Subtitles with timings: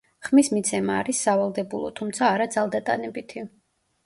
[0.27, 3.47] ხმის მიცემა არის სავალდებულო, თუმცა არა ძალდატანებითი.